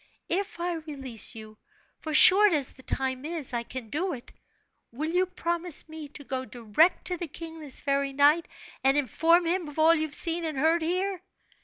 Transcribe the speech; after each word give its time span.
If 0.29 0.59
I 0.59 0.73
release 0.73 1.35
you 1.35 1.59
for 1.99 2.11
short 2.11 2.53
as 2.53 2.71
the 2.71 2.81
time 2.81 3.23
is, 3.23 3.53
I 3.53 3.61
can 3.61 3.91
do 3.91 4.13
it 4.13 4.31
will 4.91 5.11
you 5.11 5.27
promise 5.27 5.87
me 5.87 6.07
to 6.07 6.23
go 6.23 6.43
direct 6.43 7.05
to 7.05 7.17
the 7.17 7.27
king 7.27 7.59
this 7.59 7.81
very 7.81 8.11
night, 8.11 8.47
and 8.83 8.97
inform 8.97 9.45
him 9.45 9.67
of 9.69 9.77
all 9.77 9.93
you've 9.93 10.15
seen 10.15 10.43
and 10.43 10.57
heard 10.57 10.81
here?" 10.81 11.21